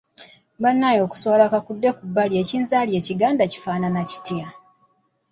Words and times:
Abange 0.57 1.01
okuswala 1.05 1.45
kakudde 1.53 1.89
ku 1.97 2.03
bbali 2.07 2.35
ekinzaali 2.41 2.91
ekiganda 2.99 3.43
kifaanana 3.51 4.01
kitya? 4.09 4.47